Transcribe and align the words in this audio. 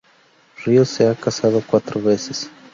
Ríos 0.65 0.89
se 0.89 1.07
ha 1.07 1.13
casado 1.13 1.61
cuatro 1.63 2.01
veces. 2.01 2.49